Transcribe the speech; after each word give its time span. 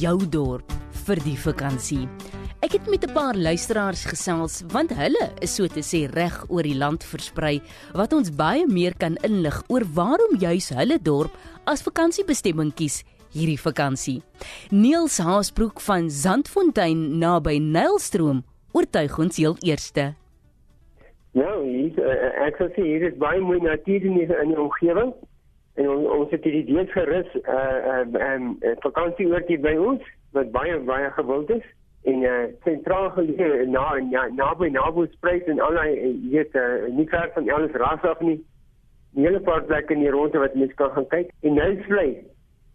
jou 0.00 0.16
dorp 0.32 0.72
vir 1.04 1.20
die 1.24 1.36
vakansie? 1.36 2.06
Ek 2.64 2.72
het 2.76 2.88
met 2.88 3.04
'n 3.04 3.12
paar 3.12 3.36
luisteraars 3.36 4.04
gesels 4.04 4.62
want 4.72 4.90
hulle 4.92 5.32
is 5.40 5.54
so 5.54 5.66
te 5.66 5.80
sê 5.80 6.08
reg 6.12 6.44
oor 6.48 6.62
die 6.62 6.76
land 6.76 7.04
versprei 7.04 7.60
wat 7.94 8.12
ons 8.12 8.30
baie 8.30 8.66
meer 8.66 8.94
kan 8.96 9.16
inlig 9.22 9.62
oor 9.68 9.84
waarom 9.94 10.36
juis 10.38 10.68
hulle 10.68 10.98
dorp 11.02 11.32
as 11.66 11.82
vakansiebestemming 11.82 12.72
kies 12.74 13.04
hierdie 13.32 13.60
vakansie. 13.60 14.22
Niels 14.70 15.18
Haasbroek 15.18 15.80
van 15.80 16.10
Zandfontein 16.10 17.18
naby 17.18 17.58
Nylstroom 17.58 18.44
oortuig 18.72 19.18
ons 19.18 19.36
heel 19.36 19.56
eerste. 19.62 20.14
Nou, 21.32 21.64
hier, 21.64 21.94
uh, 21.98 22.46
ek 22.46 22.56
sê 22.58 22.82
hier 22.82 23.02
is 23.06 23.18
baie 23.18 23.40
mooi 23.40 23.60
natuur 23.60 24.02
in 24.02 24.14
die, 24.18 24.26
in 24.26 24.48
die 24.48 24.58
omgewing. 24.58 25.14
En 25.80 25.88
on, 25.88 26.06
ons 26.20 26.32
het 26.34 26.44
hierdie 26.44 26.66
deels 26.68 26.92
gerus 26.92 27.28
uh 27.40 28.00
um 28.04 28.16
uh, 28.16 28.70
uh, 28.70 28.76
vakansieoort 28.84 29.48
hier 29.48 29.60
by 29.64 29.76
ons 29.80 30.08
wat 30.36 30.50
baie 30.52 30.76
baie 30.88 31.10
gewild 31.16 31.52
is 31.56 31.66
en 32.10 32.24
uh 32.28 32.40
sentraal 32.66 33.08
geleë 33.16 33.68
na 33.72 33.84
na 34.08 34.26
naby 34.36 34.68
Nabospruit 34.74 35.48
en 35.52 35.62
al 35.66 35.78
die 35.80 36.12
weet 36.34 36.58
uh, 36.58 36.88
nie 36.96 37.06
ver 37.12 37.30
van 37.34 37.48
alles 37.56 37.78
ras 37.82 38.04
af 38.12 38.20
nie. 38.20 38.36
Die 39.16 39.24
hele 39.26 39.40
paar 39.46 39.64
plekke 39.68 39.96
in 39.96 40.04
die 40.04 40.12
ronde 40.12 40.42
wat 40.42 40.58
mense 40.58 40.76
kan 40.80 40.92
gaan 40.96 41.08
kyk 41.14 41.32
en 41.40 41.56
nou 41.60 41.70
vlei 41.86 42.10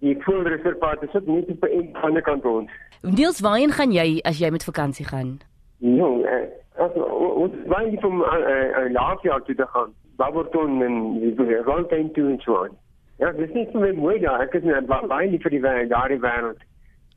die 0.06 0.16
voelreservaat 0.24 1.04
is 1.06 1.14
ook 1.16 1.28
net 1.30 1.50
op 1.50 1.68
'n 1.70 1.94
ander 2.08 2.22
kant 2.22 2.46
ons. 2.46 2.72
Deels 3.02 3.40
waarheen 3.40 3.72
gaan 3.72 3.92
jy 3.92 4.20
as 4.24 4.40
jy 4.40 4.50
met 4.50 4.64
vakansie 4.64 5.06
gaan? 5.06 5.40
Ja, 5.78 6.10
uh, 6.10 6.90
ons 7.44 7.54
wou 7.66 7.84
net 7.90 8.02
van 8.02 8.18
'n 8.18 8.22
uh, 8.22 8.86
uh, 8.86 8.92
laafjaar 8.92 9.42
toe 9.44 9.56
te 9.56 9.68
gaan. 9.68 9.94
Barberton 10.16 10.82
en 10.82 11.20
die 11.20 11.62
Rondtuin 11.62 12.12
toe 12.12 12.30
en 12.30 12.40
so 12.40 12.64
aan. 12.64 12.76
Ja, 13.20 13.32
dis 13.32 13.54
nie 13.56 13.68
so 13.72 13.94
mooi 13.96 14.20
daar. 14.20 14.42
Ek 14.44 14.58
is 14.60 14.66
net 14.68 14.88
baie 14.88 15.30
lief 15.30 15.44
vir 15.46 15.56
die 15.56 15.62
wêreld, 15.64 15.92
daardie 15.94 16.20
wêreld. 16.24 16.64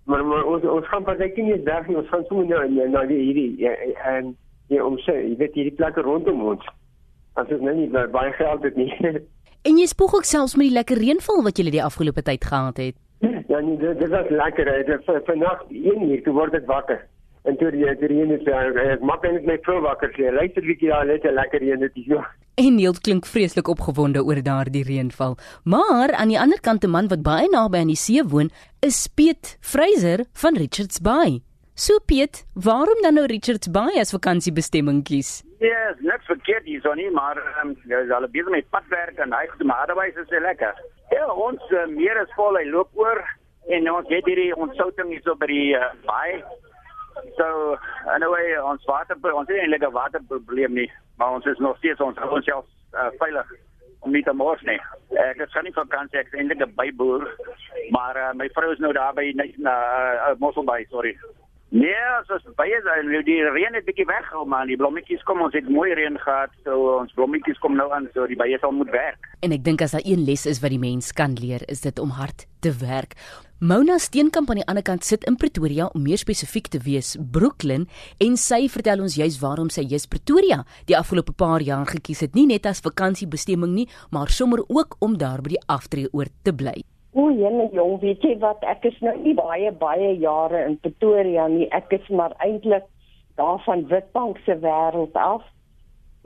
Maar, 0.09 0.25
maar 0.25 0.45
ons 0.49 0.65
ons 0.65 0.87
gaan 0.89 1.05
pas 1.05 1.19
ek 1.25 1.37
nie 1.37 1.57
daar 1.67 1.89
nie. 1.89 1.99
Ons 2.01 2.11
gaan 2.13 2.25
sommer 2.29 2.47
nou 2.47 2.91
na 2.93 3.03
die 3.09 3.19
hierdie 3.19 3.49
ja, 3.61 3.75
en 4.13 4.37
ja, 4.73 4.85
om 4.85 4.99
sê, 5.05 5.17
jy 5.25 5.35
weet 5.41 5.59
hierdie 5.59 5.75
plekke 5.81 6.05
rondom 6.07 6.45
ons. 6.55 6.65
As 7.41 7.51
dit 7.51 7.61
nou 7.63 7.75
nie 7.77 7.89
baie 7.91 8.33
geld 8.39 8.65
het 8.69 8.79
nie. 8.79 8.93
En 9.67 9.75
jy 9.77 9.89
spoeg 9.91 10.13
ook 10.15 10.25
selfs 10.25 10.55
met 10.57 10.69
die 10.69 10.75
lekker 10.77 11.01
reënval 11.03 11.43
wat 11.45 11.59
jy 11.59 11.65
die 11.75 11.83
afgelope 11.83 12.23
tyd 12.25 12.45
gehad 12.47 12.79
het. 12.79 12.95
Ja, 13.51 13.59
nee, 13.59 13.77
dit, 13.77 13.99
dit 13.99 14.11
was 14.13 14.29
lekker. 14.31 14.71
Vanaand 15.27 15.65
1 15.69 16.05
uur 16.07 16.23
toe 16.23 16.35
word 16.37 16.55
dit 16.55 16.65
wakker. 16.71 17.03
En 17.45 17.57
toe 17.57 17.71
die 17.71 17.87
die 18.01 18.11
reën 18.11 18.31
is 18.35 18.45
ja, 18.47 18.65
ek 18.95 19.01
maak 19.07 19.23
net 19.23 19.47
my 19.47 19.59
vrou 19.63 19.81
wakker. 19.85 20.11
Sy 20.17 20.31
luister 20.35 20.63
bietjie 20.63 20.91
daar 20.91 21.07
net 21.07 21.25
'n 21.25 21.35
lekker 21.35 21.61
reën 21.61 21.81
dit 21.81 21.97
is. 21.97 22.07
Ja. 22.07 22.25
En 22.59 22.75
Neil 22.75 22.95
klink 23.01 23.27
vreeslik 23.27 23.69
opgewonde 23.69 24.25
oor 24.25 24.43
daardie 24.43 24.85
reënval. 24.85 25.37
Maar 25.65 26.13
aan 26.13 26.29
die 26.29 26.41
ander 26.41 26.61
kant 26.61 26.85
'n 26.85 26.91
man 26.91 27.09
wat 27.09 27.23
baie 27.23 27.49
naby 27.49 27.79
aan 27.79 27.93
die 27.95 27.97
see 27.97 28.25
woon, 28.25 28.51
is 28.81 29.07
Piet 29.07 29.57
Fraser 29.61 30.25
van 30.33 30.57
Richards 30.57 30.99
Bay. 31.01 31.43
So 31.75 31.99
Piet, 32.07 32.47
waarom 32.55 33.03
dan 33.03 33.15
nou 33.15 33.27
Richards 33.27 33.71
Bay 33.71 34.01
as 34.01 34.11
vakansiebestemming 34.11 35.05
kies? 35.05 35.45
Ja, 35.61 35.69
yes, 35.69 36.01
niks 36.01 36.27
verkeerd 36.27 36.65
hier 36.65 36.81
so 36.81 36.95
nie, 36.95 37.11
maar 37.11 37.39
ehm 37.39 37.69
um, 37.69 37.77
jy 37.87 38.01
is 38.03 38.11
al 38.11 38.27
besig 38.29 38.51
met 38.51 38.71
padwerk 38.71 39.19
en 39.19 39.33
hy 39.33 39.47
goed 39.47 39.63
maar 39.67 39.87
daarby 39.87 40.09
is 40.09 40.29
dit 40.29 40.43
lekker. 40.43 40.75
Ja, 41.11 41.27
ons 41.31 41.63
uh, 41.71 41.87
meer 41.87 42.19
is 42.23 42.35
vol, 42.35 42.59
hy 42.59 42.65
loop 42.67 42.91
oor 42.95 43.23
en 43.69 43.91
ons 43.93 44.09
het 44.09 44.27
hierdie 44.27 44.57
ontsouting 44.57 45.09
hier 45.15 45.23
so 45.23 45.35
by 45.39 45.47
die 45.47 45.77
uh, 45.79 45.93
baai 46.07 46.43
So 47.37 47.77
anyway, 48.15 48.57
ons 48.63 48.85
water 48.85 49.17
ons 49.35 49.49
het 49.49 49.57
eintlik 49.57 49.83
'n 49.83 49.93
waterprobleem 49.93 50.73
nie, 50.73 50.91
maar 51.17 51.33
ons 51.33 51.47
is 51.47 51.59
nog 51.59 51.77
steeds 51.77 52.01
ons 52.01 52.19
hou 52.19 52.31
onsself 52.35 52.65
uh, 52.95 53.11
veilig 53.19 53.47
om 54.01 54.13
nie 54.13 54.23
te 54.23 54.33
mors 54.33 54.63
nie. 54.63 54.81
Ek 55.11 55.39
het 55.43 55.51
geen 55.51 55.73
vakansie, 55.73 56.19
ek 56.19 56.33
is 56.33 56.39
eintlik 56.39 56.63
'n 56.63 56.75
byboer, 56.75 57.27
maar 57.91 58.17
uh, 58.17 58.33
my 58.35 58.49
vrou 58.49 58.73
is 58.73 58.79
nou 58.79 58.93
daar 58.93 59.15
by 59.15 59.33
na 59.57 59.75
uh, 60.31 60.35
Mosselbaai, 60.39 60.87
sorry. 60.91 61.19
Nee, 61.69 61.97
ons 62.33 62.47
baie 62.57 62.73
is, 62.79 62.87
die 63.27 63.43
reën 63.45 63.75
het 63.77 63.85
bietjie 63.85 64.07
weggehou, 64.09 64.47
maar 64.49 64.65
die 64.69 64.79
blommetjies 64.81 65.21
kom, 65.29 65.43
ons 65.45 65.53
het 65.53 65.69
mooi 65.69 65.91
reën 65.93 66.17
gehad, 66.23 66.55
so 66.65 66.95
ons 66.95 67.13
blommetjies 67.13 67.61
kom 67.61 67.77
nou 67.77 67.91
aan, 67.93 68.07
so 68.15 68.25
die 68.31 68.39
baie 68.41 68.57
sal 68.63 68.73
moet 68.73 68.89
werk. 68.95 69.29
En 69.45 69.53
ek 69.53 69.67
dink 69.67 69.85
as 69.85 69.93
daar 69.93 70.07
een 70.09 70.25
les 70.25 70.47
is 70.49 70.63
wat 70.65 70.73
die 70.73 70.81
mens 70.81 71.13
kan 71.13 71.37
leer, 71.37 71.67
is 71.69 71.85
dit 71.85 72.01
om 72.01 72.17
hard 72.17 72.47
te 72.65 72.73
werk. 72.81 73.19
Mona 73.61 73.99
Steenkamp 74.01 74.49
aan 74.49 74.63
die 74.63 74.69
ander 74.71 74.87
kant 74.87 75.05
sit 75.05 75.25
in 75.29 75.37
Pretoria 75.37 75.91
om 75.93 76.07
meer 76.07 76.21
spesifiek 76.21 76.71
te 76.73 76.81
wees, 76.81 77.17
Brooklyn, 77.21 77.89
en 78.23 78.41
sy 78.41 78.65
vertel 78.73 79.05
ons 79.05 79.19
juis 79.21 79.37
waarom 79.43 79.69
sy 79.69 79.85
juis 79.85 80.09
Pretoria 80.09 80.63
die 80.89 80.97
afgelope 80.97 81.37
paar 81.37 81.61
jaar 81.67 81.89
gekies 81.91 82.25
het, 82.25 82.39
nie 82.39 82.49
net 82.49 82.71
as 82.71 82.81
vakansiebestemming 82.87 83.75
nie, 83.75 83.91
maar 84.15 84.33
sommer 84.33 84.65
ook 84.69 84.97
om 85.05 85.21
daar 85.21 85.45
by 85.45 85.59
die 85.59 85.67
aftreeoort 85.69 86.33
te 86.49 86.55
bly. 86.55 86.81
O, 87.17 87.31
jene 87.33 87.69
jong, 87.73 88.01
weet 88.03 88.25
jy 88.25 88.35
wat, 88.43 88.65
ek 88.69 88.85
is 88.91 88.97
nou 89.01 89.15
nie 89.17 89.35
baie 89.35 89.71
baie 89.73 90.13
jare 90.21 90.65
in 90.69 90.77
Pretoria 90.83 91.47
nie. 91.49 91.69
Ek 91.73 91.93
is 91.97 92.09
maar 92.13 92.35
eintlik 92.45 92.85
daar 93.41 93.63
van 93.65 93.87
Witbank 93.89 94.39
se 94.45 94.59
wêreld 94.61 95.17
af. 95.17 95.47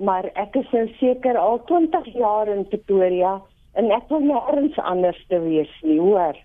Maar 0.03 0.26
ek 0.34 0.56
is 0.59 0.71
nou 0.75 0.87
seker 0.98 1.38
al 1.38 1.60
20 1.69 2.09
jaar 2.19 2.50
in 2.50 2.65
Pretoria 2.69 3.37
en 3.78 3.92
ek 3.94 4.09
wil 4.10 4.25
nêrens 4.26 4.78
anders 4.82 5.21
te 5.28 5.38
wees 5.44 5.71
nie, 5.87 6.00
hoor. 6.00 6.37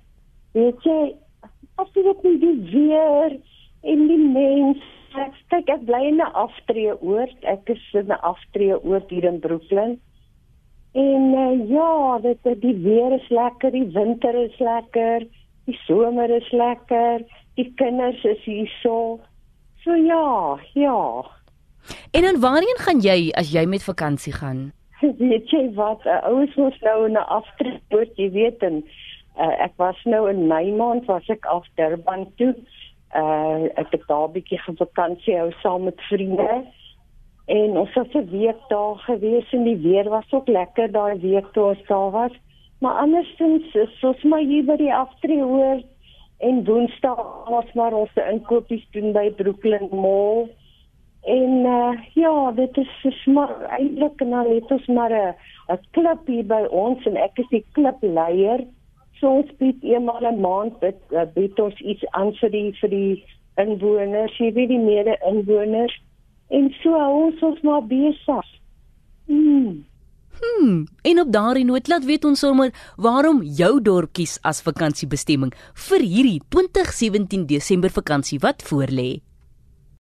Weet 0.53 0.85
jy, 0.85 0.99
as 1.81 1.89
jy 1.95 2.03
dit 2.05 2.27
nie 2.27 2.37
die 2.43 2.57
weer 2.73 3.37
en 3.87 4.05
die 4.11 4.21
mense 4.21 5.25
kyk 5.51 5.69
ek 5.73 5.85
bly 5.89 6.03
in 6.11 6.21
'n 6.21 6.33
aftreeoord. 6.45 7.37
Ek 7.43 7.69
is 7.73 7.83
in 7.93 8.11
'n 8.11 8.21
aftreeoord 8.31 9.09
hier 9.09 9.25
in 9.25 9.39
Brooklyn. 9.39 9.99
En 10.97 11.25
uh, 11.37 11.69
ja, 11.69 12.19
dit 12.21 12.61
die 12.61 12.75
weer 12.81 13.11
is 13.13 13.29
lekker, 13.29 13.71
die 13.71 13.89
winter 13.93 14.35
is 14.43 14.55
lekker, 14.57 15.27
die 15.69 15.77
somer 15.85 16.29
is 16.29 16.47
lekker, 16.51 17.21
die 17.59 17.67
kinders 17.75 18.23
is 18.23 18.41
hier 18.43 18.71
so. 18.81 19.19
So 19.83 19.93
ja, 19.93 20.57
ja. 20.73 21.25
En 22.11 22.21
dan 22.21 22.39
waarheen 22.39 22.81
gaan 22.81 23.03
jy 23.05 23.29
as 23.37 23.51
jy 23.53 23.65
met 23.69 23.85
vakansie 23.85 24.33
gaan? 24.33 24.71
weet 25.29 25.53
jy 25.53 25.67
wat, 25.77 26.05
uh, 26.05 26.17
ouers 26.31 26.55
moet 26.55 26.81
nou 26.81 27.09
na 27.13 27.27
aftrek, 27.37 28.17
jy 28.17 28.31
weet 28.33 28.65
en 28.65 28.81
uh, 28.81 29.53
ek 29.67 29.77
was 29.77 29.99
nou 30.09 30.25
in 30.31 30.47
Mei 30.49 30.71
maand 30.73 31.05
was 31.05 31.29
ek 31.29 31.45
af 31.45 31.69
Durban 31.77 32.25
toe. 32.41 32.55
Uh 33.15 33.69
ek 33.79 33.93
het 33.93 34.03
daar 34.09 34.27
'n 34.27 34.33
bietjie 34.33 34.59
vakansie 34.65 35.37
hou 35.37 35.51
saam 35.61 35.83
met 35.83 36.01
vriende. 36.09 36.65
En 37.47 37.77
ons 37.77 37.93
was 37.93 38.13
'n 38.13 38.29
week 38.29 38.61
daar 38.67 38.95
gewees 38.95 39.53
en 39.53 39.63
die 39.63 39.77
weer 39.77 40.09
was 40.09 40.31
ook 40.31 40.47
lekker 40.47 40.91
daai 40.91 41.19
week 41.19 41.47
toe 41.51 41.63
ons 41.63 41.85
daar 41.87 42.11
was. 42.11 42.31
Maar 42.79 42.93
andersins 42.93 43.73
is 43.73 44.03
ons 44.03 44.23
maar 44.23 44.39
hier 44.39 44.65
by 44.65 44.75
die 44.75 44.93
aftree 44.93 45.41
hoor 45.41 45.81
en 46.37 46.65
Woensdag 46.65 47.49
ons 47.49 47.73
maar 47.73 47.93
ons 47.93 48.19
inkopies 48.31 48.87
doen 48.91 49.11
by 49.11 49.31
Brooklyn 49.31 49.87
Mall. 49.91 50.49
En 51.23 51.51
uh, 51.65 51.93
ja, 52.13 52.51
dit 52.51 52.77
is 52.77 53.05
smar 53.23 53.61
eintlik 53.79 54.21
en 54.21 54.29
dan 54.29 54.51
het 54.51 54.71
ons 54.71 54.85
maar 54.87 55.11
'n 55.11 55.79
klub 55.91 56.27
hier 56.27 56.45
by 56.45 56.63
ons 56.69 57.05
en 57.05 57.15
ek 57.15 57.39
is 57.39 57.49
die 57.49 57.65
klubleier. 57.71 58.65
So 59.19 59.29
ons 59.29 59.55
bied 59.57 59.83
eenmal 59.83 60.21
'n 60.21 60.41
maand 60.41 60.79
bid, 60.79 60.99
uh, 61.11 61.25
bied 61.33 61.59
ons 61.59 61.79
iets 61.79 62.05
aan 62.11 62.33
vir 62.33 62.49
die 62.49 62.71
vir 62.81 62.89
die 62.89 63.23
inwoners, 63.55 64.37
jy 64.37 64.53
weet 64.53 64.69
die 64.69 64.83
mede 64.83 65.17
inwoners 65.27 65.97
en 66.49 66.71
so 66.81 66.95
hou 66.95 67.27
ons 67.27 67.43
ons 67.43 67.61
maar 67.67 67.83
besig. 67.87 68.55
Hmm. 69.27 69.83
Hmm, 70.37 70.83
en 71.01 71.19
op 71.19 71.31
daardie 71.33 71.65
noot 71.65 71.87
laat 71.89 72.05
weet 72.05 72.25
ons 72.25 72.39
sommer 72.39 72.69
waarom 73.01 73.41
jou 73.41 73.79
dorp 73.81 74.13
kies 74.13 74.37
as 74.45 74.61
vakansiebestemming 74.61 75.53
vir 75.87 76.03
hierdie 76.05 76.41
2017 76.53 77.47
Desember 77.49 77.89
vakansie 77.89 78.37
wat 78.43 78.61
voorlê. 78.69 79.26